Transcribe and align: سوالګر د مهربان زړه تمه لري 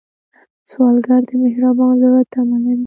سوالګر 0.69 1.21
د 1.27 1.31
مهربان 1.43 1.93
زړه 2.01 2.21
تمه 2.33 2.57
لري 2.63 2.79